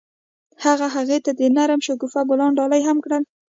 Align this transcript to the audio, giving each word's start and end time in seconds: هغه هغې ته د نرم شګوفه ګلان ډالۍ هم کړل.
هغه 0.63 0.87
هغې 0.95 1.17
ته 1.25 1.31
د 1.39 1.41
نرم 1.55 1.81
شګوفه 1.87 2.21
ګلان 2.29 2.51
ډالۍ 2.59 2.81
هم 2.85 2.97
کړل. 3.05 3.23